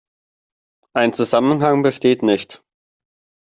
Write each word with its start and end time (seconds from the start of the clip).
Ein 0.95 1.13
Zusammenhang 1.13 1.83
besteht 1.83 2.23
nicht. 2.23 2.63